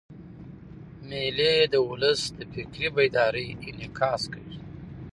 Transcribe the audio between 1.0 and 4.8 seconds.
مېلې د اولس د فکري بیدارۍ انعکاس کوي.